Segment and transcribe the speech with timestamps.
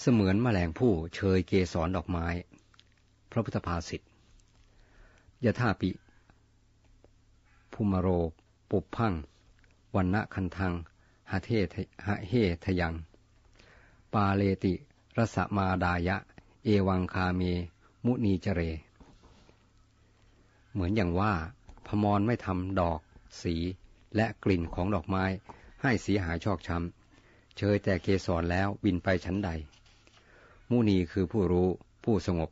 [0.00, 2.26] เสมือนแมลงผู้เชยเกสรดอกไม้
[3.30, 4.02] พระพุทธภาษิต
[5.44, 5.90] ยะท่าปิ
[7.72, 8.08] ภูมโร
[8.70, 9.14] ปุบพัง
[9.94, 10.74] วันณะคันทัง
[11.30, 11.50] หะเท
[12.06, 12.32] หะเฮ
[12.64, 12.94] ทยัง
[14.12, 14.74] ปาเลติ
[15.18, 16.16] รสมาดายะ
[16.64, 17.42] เอวังคาเม
[18.04, 18.60] มุนีเจเร
[20.72, 21.32] เหมือนอย่างว่า
[21.86, 23.00] พมรไม่ทำดอก
[23.42, 23.54] สี
[24.16, 25.24] และกลิ่นของดอกไม้
[25.82, 29.50] ให้เสียหายชอกช้ำ เชยแต่เกสรแล้วบินไปชั้นใด
[30.70, 31.68] มุนีคือผู้รู้
[32.04, 32.50] ผู้สงบ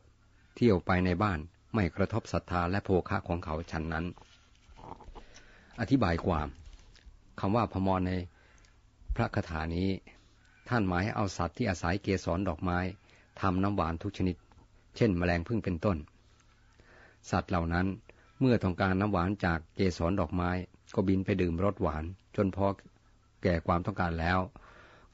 [0.55, 1.39] เที่ยวไปในบ้าน
[1.73, 4.05] ไม่กระทบศรัทธาและโภคะของเขาฉันนั้น
[5.79, 6.47] อธิบายความ
[7.39, 8.11] คำว่าพมรใน
[9.15, 9.89] พระคาถานี้
[10.69, 12.79] ท่านหมายให้เอาสัตว์ที่อาศัยเกสรดอกไม้
[13.41, 14.35] ทำน้ำหวานทุกชนิด
[14.95, 15.97] เช่นแมลงพึ่งเป็นต้น
[17.31, 17.87] สัตว์เหล่านั้น
[18.39, 20.49] เมื่อต้องการน้ำหวานจากเกสรดอกไม้
[20.95, 22.03] ก็บินไปดื่มรสหวาน
[22.35, 22.67] จนพอ
[23.43, 24.39] แก่ความต้องการแล้ว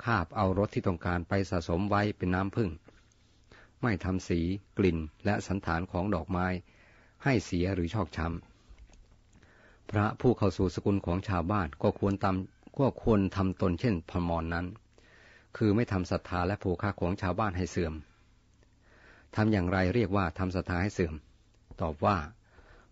[0.03, 2.69] คาบเอารสที่ต้องการไปสะสมไว้เป็นน้ำพึ่ง
[3.83, 4.39] ไม่ทำสี
[4.77, 6.47] กลิ่น และสันฐานของดอกไม้
[7.23, 14.65] ให้เสียหรือชอกช้ำ พระผู้เข้าสู่สกุลของชาวบ้านก็ควรตำก็ควรทำตนเช่นพมรนนั้น
[15.57, 17.93] คือไม่ทำศรัทธาและผูกค่าของชาวบ้านให้เสื่อม
[19.35, 21.15] ทำอย่างไรเรียกว่าทำศรัทธาให้เสื่อม
[21.81, 22.17] ตอบว่า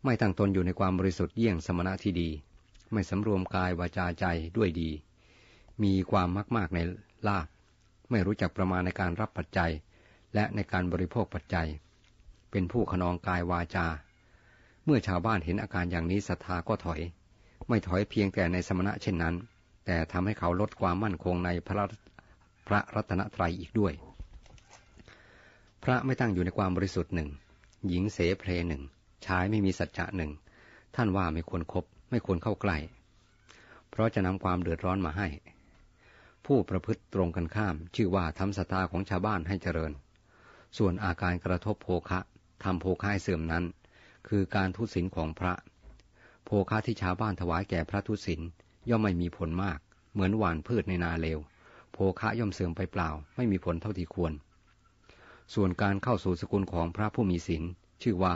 [0.06, 2.30] ไม่ตั้งตนอยู่ในความบริสุทธิ์เยี่ยงสมณะที่ดี
[2.94, 4.26] ไม่สำรวมกายวาจาใจ
[4.58, 4.90] ด้วยดี
[5.84, 6.80] มีความมากมากใน
[7.28, 7.48] ลาบ
[8.10, 9.72] ไม่รู้จักประมาณในการรับปัจจัย
[10.34, 11.68] และในการบริโภคปัจจัย
[12.52, 13.88] เป็นผู้ขนองกายวาจา
[14.86, 17.02] เมื่อชาวบ้านเห็นอาการอย่างนี้ศรัทธาก็ถอย
[17.68, 19.36] ไม่ถอยเพียงแต่ในสมณะเช่นนั้น
[19.86, 21.86] แต่ทำให้เขาลดความมั่นคงในพระ
[22.68, 23.94] พระรัตนตรัยอีกด้วย
[25.84, 27.30] พระไม่ตั้งอยู่ในความบริสุทธิ์หนึ่ง
[27.88, 28.82] หญิงเสเพลหนึ่ง
[29.26, 30.32] ชายไม่มีสัจจะหนึ่ง
[30.96, 32.78] ท่านว่าไม่ควรครบไม่ควรเข้าใกล้
[33.90, 35.28] เพราะจะนำความเดือดร้อนมาให้
[36.46, 39.92] ผู้ประพฤติตรงกันข้าม ชื่อว่าทำสตาของชาวบ้านให้เจริญ
[40.78, 42.20] ส่วนอาการกระทบโภคะ
[42.64, 43.64] ทำโภคะให้เสื่อมนั้น
[44.28, 45.54] คือการทุศินของพระ
[46.46, 48.42] โภคะที่ชาวบ้านถวายแก่พระทุศิน
[48.90, 49.80] ย่อมไม่มีผลมาก
[50.14, 51.40] เหมือนหวานพืชในนาเลว
[51.92, 54.34] โภคะย่อมเสื่อมไปเปล่า ไม่มีผลเท่าที่ควร
[55.54, 57.64] ส่วนการเข้าสู่สกุลของพระผู้มีศีล
[58.04, 58.36] ชื่อว่า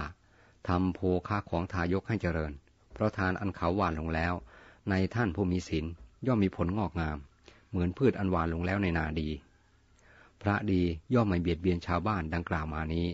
[0.68, 2.52] ทำโภคะของทายกให้เจริญ
[2.94, 4.34] เพราะทานอันเขาหวานลงแล้ว
[4.90, 5.86] ในท่านผู้มีศีล
[6.28, 7.18] ย่อมมีผลงอกงาม
[7.70, 9.30] เหมือนพืชอันหวานลงแล้วในนาดี
[10.42, 10.82] พระดี
[11.14, 13.08] ย่อมไม่เบียดเบียนชาวบ้านดังกล่าวมานี้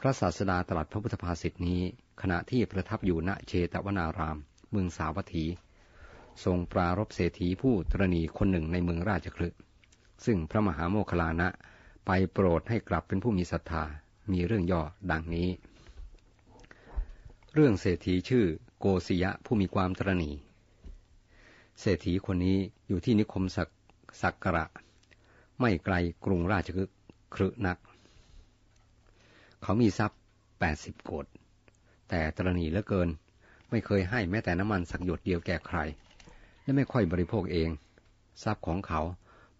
[0.00, 1.80] พระศาสดาตรัสพระพุทธภาษิตนี้
[2.20, 4.38] ขณะที่ประทับอยู่ณเชตวนาราม
[4.70, 5.44] เมืองสาวัตถี
[6.44, 9.48] ทรงปรารบเศรษฐีผู้ตรณีคนหนึ่งในเมืองราชคลึ
[10.24, 11.48] ซึ่งพระมหาโมคลานะ
[12.06, 13.84] ไปโปรดให้กลับเป็นผู้มีศรัทธา
[14.32, 15.48] มีเรื่องย่อดังนี้
[17.54, 18.44] เรื่องเศรษฐีชื่อ
[18.78, 20.30] โกศิยะผู้มีความตรณี
[21.80, 22.58] เศรษฐีคนนี้
[22.88, 23.68] อยู่ที่นิคมสัก
[24.20, 24.64] สักกระ
[25.60, 25.94] ไม่ไกล
[26.24, 26.96] กรุงราชคฤห์
[27.34, 27.78] ครนัก
[29.62, 30.18] เขามีทรัพย์
[30.60, 31.26] แปดสิบโกด
[32.08, 33.08] แต่ตรณีเหลือเกิน
[33.70, 35.78] ไม่เคยให้แม้แต่น้ำมันสักหยดเดียวแก่ใคร
[36.62, 37.70] และไม่ค่อยบริโภคเอง
[38.42, 39.00] ทรัพย์ของเขา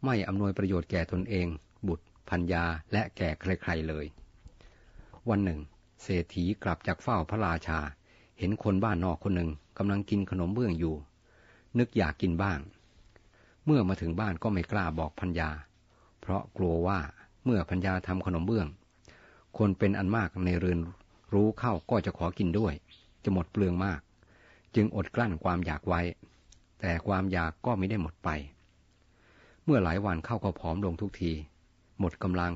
[0.04, 1.46] ไม่อำนวยประโยชน์แก่ตนเอง
[1.88, 4.06] บุตรพัญญาและแก่ใครๆเลย
[5.28, 5.60] วันหนึ่ง
[6.02, 7.78] เศรษฐีกลับจากเฝ้าพระราชา
[8.38, 10.94] เห็นคนบ้านนอกคนหนึ่งกำลังกินขนมเบื้องอยู่
[11.78, 12.60] นึกอยากกินบ้าง
[13.64, 15.50] เมื่อมาถึงบ้านก็ไม่กล้าบอกพัญญา
[16.30, 16.98] ราะกลัวว่า
[17.44, 18.68] เมื่อพัญญาทำขนมเบื้อง
[19.58, 20.80] คนเป็นอันมากในเรือน
[21.32, 22.74] รู้เข้าก็จะขอกินด้วย
[23.24, 24.00] จะหมดเปลืองมาก
[24.74, 26.00] จึงอดกลั้นความอยากไว้
[26.80, 28.28] แต่ความอยากก็ไม่ได้หมดไป
[29.64, 31.32] เมื่อหลายวันเข้าก็ผอมลงทุกที
[31.98, 32.52] หมดกำลัง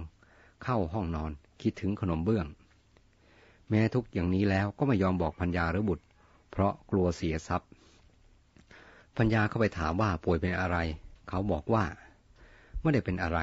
[0.65, 1.31] เข้าห้องนอน
[1.63, 2.47] คิดถึงขนมเบื้อง
[3.69, 6.05] แม้ทุกอย่างนี้แล้วก็ไม่ยอมบอกพัญญาหรือบุตร
[6.51, 7.71] เพราะกลัวเสียทรัพย์
[9.17, 10.77] พัญญาเข้าไปถามว่าป่วยเป็นอะไร
[11.29, 11.85] เขาบอกว่า
[12.81, 13.39] ไม่ได้เป็นอะไร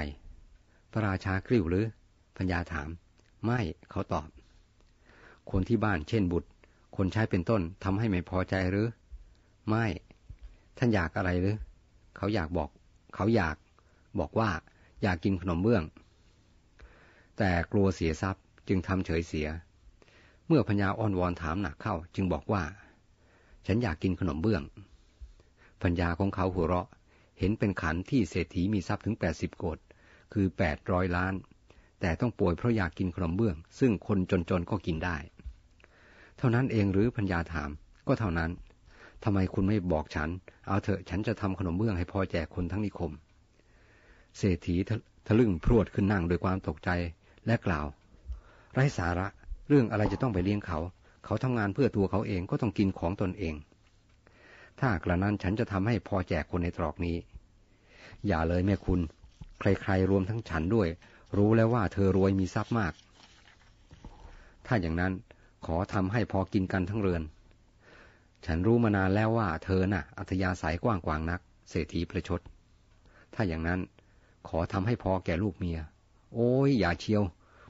[0.91, 1.85] พระราชากริ้วหรือ
[2.37, 2.89] พัญญาถาม
[3.45, 3.59] ไม่
[3.89, 4.29] เขาตอบ
[5.51, 6.49] คนที่บ้านเช่นบุตร
[6.97, 8.87] คนใช้เป็นต้นทำให้ไม่พอใจหรือ
[9.67, 9.85] ไม่
[10.77, 11.55] ท่านอยากอะไรหรือ
[12.17, 12.69] เขาอยากบอก
[13.15, 13.55] เขาอยาก
[14.19, 14.49] บอกว่า
[15.01, 15.83] อยากกินขนมเบื้อง
[17.37, 19.47] แต่กลัวเสียทรัพย์จึงทำเฉยเสีย
[20.47, 22.63] เมื่อพญาอ้อนวอนถามหนักเข้า จึงบอกว่า
[23.67, 24.63] ฉันอยากกินขนมเบื้อง
[25.81, 26.87] พัญญาของเขาหัวเราะ
[27.39, 29.77] เห็นเป็นขันที่เศรษฐีมีทรัพย์ถึงแปดสิบโกด
[30.33, 31.33] คือแปดร้อยล้าน
[32.01, 34.17] แต่ต้องป่วยเพราะอยากกินขนมเบื้อง ซึ่งคน
[34.49, 35.17] จนๆก็กินได้
[36.37, 37.69] เท่านั้นเองหรือพัญญาถาม
[38.07, 38.51] ก็เท่านั้น
[39.23, 40.29] ทำไมคุณไม่บอกฉัน
[40.67, 43.11] เอาเถอะฉันจะทำขนมเบื้องให้พอแจกคนทั้งนิคม
[44.37, 44.75] เศรษฐี
[45.27, 46.89] ทะลึ่งพรวดขึ้นนั่งโดยความตกใจ
[47.45, 47.85] และกล่าว
[48.73, 49.27] ไร้สาระ
[49.67, 50.79] เรื่องอะไรจะต้องไปเลี้ยงเขา
[51.25, 53.55] เขาทำงานเพื่อตัวเขาเองก็ต้องกินของตนเอง
[54.79, 57.17] ถ้ากระนั้นฉันจะทำให้พอแจกคนในตรอกนี้
[58.27, 58.99] อย่าเลยแม่คุณ
[59.61, 60.87] ใครๆรวมทั้งฉันด้วย
[61.37, 62.93] รู้แล้วว่าเธอรวยมีทรัพย์มาก
[64.65, 65.13] ถ้าอย่างนั้น
[65.65, 67.23] ขอทำให้พอกินกันทั้งเรือน
[68.45, 72.41] ฉันรู้มานานแล้วว่าเธอน่ะ อัธยาศัยกว้างกวางนัก เศรษฐีประชด
[73.33, 73.79] ถ้าอย่างนั้น
[74.47, 75.79] ขอทำให้พอแก่ลูกเมีย
[76.33, 77.23] โอ้ยอย่าเชียว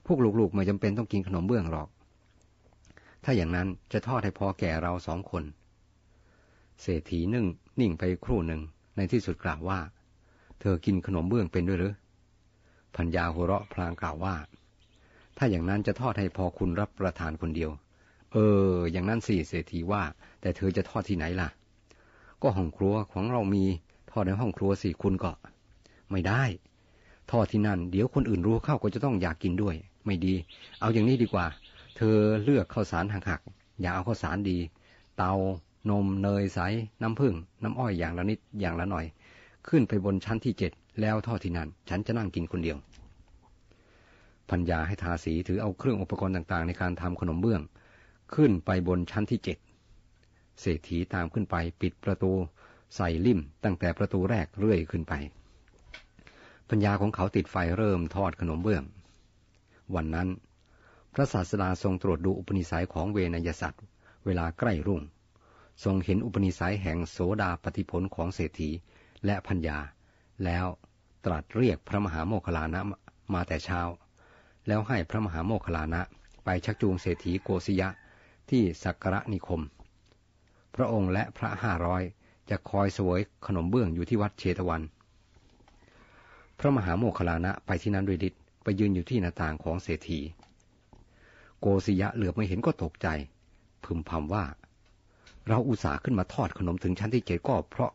[0.06, 1.88] พวกลูกๆไม่จำเป็นต้องกินขนมเบื้องหรอก
[3.24, 5.44] ถ้าอย่างนั้นจะทอดให้พอแก่เราสองคน
[6.82, 7.46] เศรษฐีนึ่ง
[7.80, 8.62] นิ่งไปครู่หนึ่ง
[8.96, 9.80] ในที่สุดกล่าวว่า
[10.62, 11.96] เธอกินขนมเบื้องเป็นด้วยหรือ
[12.96, 14.36] พัญญาหัวเราะพลางกล่าวว่า
[15.38, 17.72] ถ้าอย่างนั้นจะทอดให้พอคุณรับประทานคนเดียว
[18.32, 20.04] เออ อย่างนั้นสิเศรษฐีว่า
[20.42, 21.50] แต่เธอจะทอดที่ไหนล่ะ
[22.42, 23.64] ก็ห้องครัวของเรามี
[24.12, 25.32] ทอดในห้องครัวสิคุณก็
[26.12, 26.44] ไม่ได้
[27.32, 29.76] ทอดที่นั่น เดี๋ยวคนอื่นรู้เข้าก็จะต้องอยากกินด้วย
[30.06, 30.34] ไม่ดี
[30.80, 31.46] เอาอย่างนี้ดีกว่า
[31.98, 34.58] เธอเลือกข้าวสารหักๆอย่าเอาข้าวสารดี
[35.18, 35.34] เตา
[35.90, 36.60] นมเนยใส
[37.02, 39.06] น้ำผึ้งน้ำอ้อยอย่างละนิดอย่างละหน่อย
[39.70, 40.72] ขึ้นไปบนชั้นที่เจ็ด
[41.02, 42.78] แล้วทอดที่นั่น ฉันจะนั่งกินคนเดียว
[44.50, 47.62] พัญญาให้ทาสีถือเอาเครื่องอุปกรณ์ต่างๆ ในการทำขนมเบื้อง
[48.36, 49.58] ขึ้นไปบนชั้นที่เจ็ด
[50.62, 52.32] เศรษฐีตามขึ้นไปปิดประตู
[52.96, 55.14] ใส่ลิ่มตั้งแต่ประตูแรกเรื่อยขึ้นไป
[56.70, 58.84] ปัญญาของเขาติดไฟเริ่มทอดขนมเบื้อง
[59.96, 60.30] วันนั้น
[61.14, 63.84] พระศาสดาทรงตรวจดูอุปนิสัยของเวนยสัตว์
[64.26, 65.02] เวลาใกล้รุ่ง
[65.84, 68.70] ทรงเห็นอุปนิสัยแห่งโสดาปฏิผลของเศรษฐี
[69.26, 69.78] และพัญญา
[70.46, 70.66] แล้ว
[71.26, 72.82] ตรัสเรียกพระมหาโมคคลานะ
[73.34, 73.82] มาแต่เช้า
[74.68, 76.02] แล้วให้พระมหาโมคคลานะ
[76.44, 77.90] ไปชักจูงเศรษฐีโกศยะ
[78.50, 79.62] ที่สักระนิคม
[80.76, 82.04] พระองค์และพระห้าร้อย
[82.50, 84.82] จะคอยสวยขนมเบื้องอยู่ที่วัดเชตวัน
[86.60, 90.20] พระมหาโมคคลานะไปที่นั้นด้วยฤทธิ์ไปยืนอยู่ที่หน้าต่างของเศรษฐี
[91.60, 93.08] โกศิยะเหลือบไม่เห็นก็ตกใจ
[93.84, 94.46] พึมพำว่า
[95.48, 97.92] เราอุตส่าห์ขึ้นมาทอดขนมถึงชั้นที่เจ็ดก็เพราะ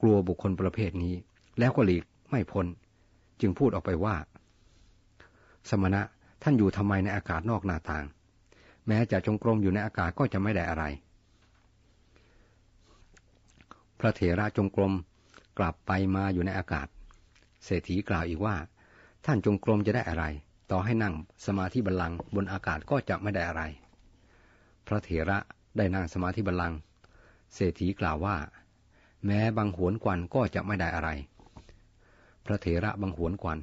[0.00, 1.14] กลัวบุคคลประเภทนี้
[1.58, 2.66] แล้วก็หลีกไม่พ้น
[3.40, 4.16] จึงพูดออกไปว่า
[5.68, 6.02] สมณะ
[6.42, 8.04] ท่านอยู่ทำไมในอากาศนอกหน้าต่าง
[8.86, 10.84] แม้จะจงกรมอยู่ในอากาศก็จะไม่ได้อะไร
[13.98, 14.92] พระเถระจงกรม
[15.58, 16.86] กลับไปมาอยู่ในอากาศ
[17.64, 18.54] เศรษฐีกล่าวอีกว่า
[19.24, 20.24] ท่านจงกรมจะได้อะไร
[20.70, 21.14] ต่อให้นั่ง
[21.46, 23.62] สมาธิบัลลังก์บนอากาศก็จะไม่ได้อะไร
[24.86, 25.38] พระเถระ
[25.76, 26.78] ได้นั่งสมาธิบัลลังก์
[27.54, 28.36] เศรษฐีกล่าวว่า
[29.26, 31.10] แม้บางหวนกวันก็จะไม่ได้อะไร
[32.44, 33.58] พระเถระบางหวนกวัน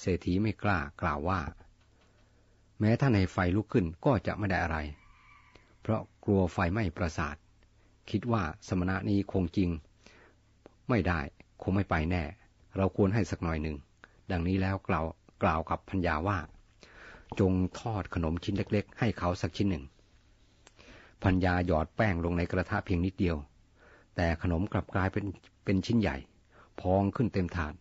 [0.00, 1.40] เศรษฐีไม่กล้ากล่าวว่า
[2.80, 4.78] แม้ท่านให้ไฟลุกขึ้นก็จะไม่ได้อะไร
[5.80, 7.36] เพราะกลัวไฟไหม้ประสาท
[8.10, 9.70] คิดว่าสมณะนี้คงจริง
[10.88, 11.20] ไม่ได้
[11.62, 12.22] คงไม่ไปแน่
[12.76, 13.76] เราควรให้สักหน่อยหนึ่ง
[14.30, 15.06] ดังนี้แล้วกล่าว
[15.42, 16.38] กล่าวกับพัญญาว่า
[17.40, 19.84] จงทอดขนมชิ้นเล็ก ๆ ให้เขาสักชิ้นหนึ่ง
[21.24, 23.36] พัญญาหยอดแป้งลงในกระทะเพียงนิดเดียว
[24.20, 25.26] แต่ขนมกลับกลายเป็น
[25.64, 26.16] เป็นชิ้นใหญ่
[26.80, 27.74] พองขึ้นเต็มถาด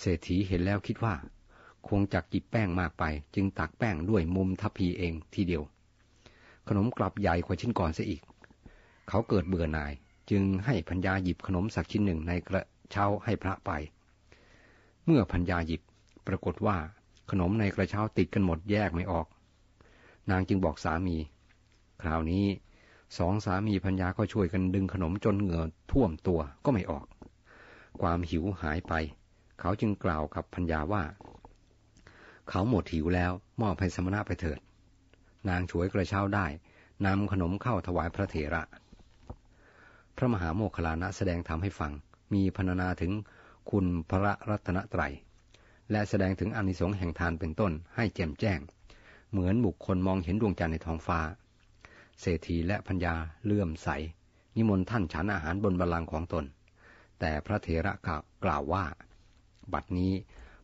[0.00, 1.14] เศรษฐีเห็นแล้วคิดว่า
[1.88, 3.04] คงจักกิบแป้งมากไป
[3.34, 5.62] จึงตักแป้งด้วยมุมทัพพีเองทีเดียว
[6.68, 8.22] ขนมกลับใหญ่กว่าชิ้นก่อนเสียอีก
[9.08, 9.92] เขาเกิดเบื่อหน่าย
[10.30, 13.70] จึงให้พัญญาหยิบขนมสักชิ้นหนึ่งในกระเช้าให้พระไป
[15.04, 15.82] เมื่อพัญญาหยิบ
[16.26, 16.76] ปรากฏว่า
[17.30, 19.26] ขนมในกระเช้าติดกันหมดแยกไม่ออก
[20.30, 21.16] นางจึงบอกสามี
[22.02, 22.44] คราวนี้
[23.18, 27.06] สองสามีพัญญาก็ช่วยกันดึงขนมจนเหงื่อท่วมตัวก็ไม่ออก
[28.00, 28.92] ความหิวหายไป
[29.60, 31.02] เขาจึงกล่าวกับพัญญาว่า
[32.48, 34.58] เขาหมดหิวแล้วมอบให้สมณะไปเถิด
[35.48, 36.46] นางช่วยกระเช้าได้
[37.06, 38.62] นำขนมเข้าถวายพระเถระ
[40.16, 41.92] พระมหาโมคลานะแสดงธรรมให้ฟัง
[42.34, 43.12] มีพรรณนาถึง
[43.70, 45.12] คุณพระรัตนตรัย
[45.90, 48.58] และแสดงถึงอนิสงส์แห่งทานเป็นต้นให้แจ่มแจ้ง
[49.30, 51.20] เหมือนบุคคลมองเห็นดวงจันทร์ในท้องฟ้า
[52.20, 53.14] เศรษฐีและพัญญา
[53.44, 53.88] เลื่อมใส
[54.56, 56.44] นิมนต์ท่านฉันอาหารบนบัลลังก์ของตน
[57.20, 57.92] แต่พระเถระ
[58.44, 58.84] กล่าวว่า
[59.72, 60.12] บัดนี้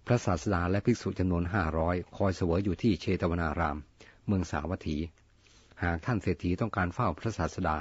[0.06, 3.78] พระศาสดาและภิกษุจำนวนห้าร้อยคอยเสวยอยู่ที่เชตวนาราม
[4.26, 4.96] เมืองสาวัตถี
[5.82, 7.76] หากท่านเศรษฐีต้องการเฝ้าพระศาสดา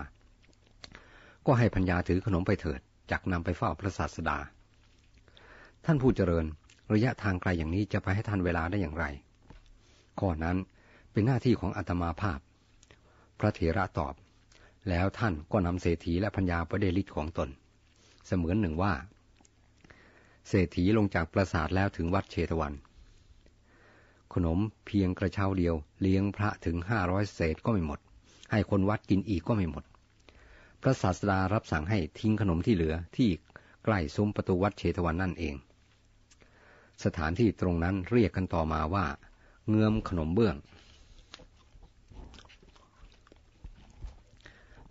[1.45, 2.79] ก็ให้พัญญาถือขนมไปเถิด
[3.12, 4.38] จักนำไปเฝ้าพระศาสดา
[5.86, 6.45] ท่านผู้เจริญ
[6.93, 9.05] ระยะทางไกลอย่างนี้จะไปให้ท่านเวลาได้อย่างไร
[10.19, 10.57] ข้อนั้น
[11.12, 12.39] เป็นหน้าที่ของอัตมาภาพ
[13.39, 14.13] พระเถระตอบ
[14.89, 17.50] แล้วท่านก็นำเศรษฐีและพัญญาไปเดลิตของตน
[18.25, 18.94] เสมือนหนึ่งว่า
[20.48, 22.74] เศรษฐีลงจากปราสาทแล้วถึงวัดเชตวัน
[24.34, 28.00] ขนมเพียงกระเช้าเดียว เลี้ยงพระถึงห้าร้อยเศษก็ไม่หมด
[28.51, 29.84] ให้คนวัดกินอีกก็ไม่หมด
[30.82, 33.29] พระศาสดารับสั่งให้ทิ้งขนมที่เหลือที่
[33.84, 35.56] ใกล้ซุ้มประตูวัดเชตวันนั่นเอง
[37.03, 39.06] สถานที่ตรงนั้นเรียกกันต่อมาว่า
[39.70, 40.56] เงือมขนมเบื้อง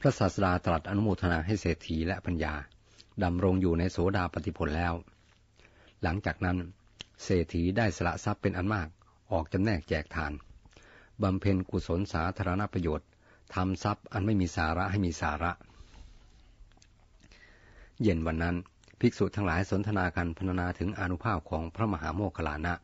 [0.06, 2.54] ระศาสดาตรัสอนุโมทนาให้เศรษฐีและปัญญา
[3.24, 4.94] ดำรงอยู่ในโสดาปฏิผลแล้ว
[6.02, 6.58] หลังจากนั้น
[7.24, 8.88] เศรษฐีได้สละทรัพย์เป็นอันมาก
[9.32, 10.32] ออกจำแนกแจกทาน
[11.22, 13.08] บำเพ็ญกุศลสาธารณประโยชน์
[13.54, 15.52] ทำทรัพย์อันไม่มีสาระให้มีสาระ
[18.02, 18.56] เย็นวันนั้น
[19.00, 22.74] ภิกษุทั้งหลายสนทนากันพรรณนาถึงอนุภาพของพระมหาโมคคลานะ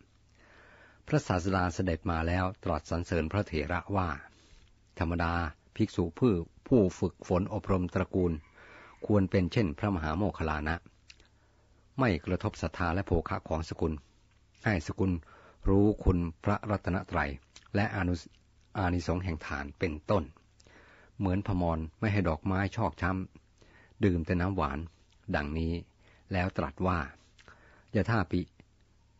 [1.07, 4.09] พระศาสดาเสด็จมาแล้วตรัสสรรเสริญพระเถระว่า
[4.99, 5.33] ธรรมดา
[5.77, 6.33] ภิกษุผู้
[6.77, 8.33] ผู้ฝึกฝนอบรมตระกูล
[9.07, 10.77] ควรเป็นเช่น พระมหาโมคคลานะ
[11.99, 13.93] ไม่กระทบศรัทธาและโภคะของสกุล
[14.65, 15.11] ให้สกุล
[15.69, 17.31] รู้คุณพระรัตนตรัย
[17.75, 18.15] และอนุ
[18.79, 20.25] อานิสงส์แห่งฐานเป็นต้น
[21.19, 24.79] เหมือนพมรไม่ให้ดอกไม้ชอกช้ำ ดื่มแต่น้ำหวาน
[25.37, 25.73] ดังนี้
[26.33, 26.99] แล้วตรัสว่า
[27.95, 28.41] ยะท่าปิ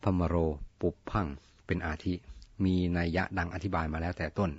[0.03, 0.35] พมโร
[0.81, 1.27] ปุบพัง
[1.67, 2.15] เป็นอาทิ
[2.65, 4.53] มีนัยยะดังอธิบายมาแล้วแต่ต้น